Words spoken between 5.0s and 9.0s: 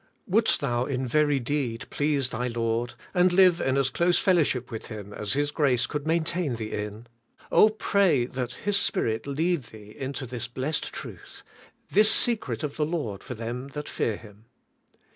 as His grace could maintain thee in, pray that His